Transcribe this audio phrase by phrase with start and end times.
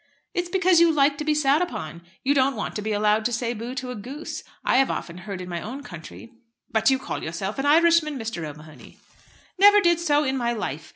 [0.33, 2.01] "It's because you like to be sat upon.
[2.23, 4.43] You don't want to be allowed to say bo to a goose.
[4.65, 6.31] I have often heard in my own country"
[6.73, 8.43] "But you call yourself an Irishman, Mr.
[8.43, 8.97] O'Mahony."
[9.59, 10.89] "Never did so in my life.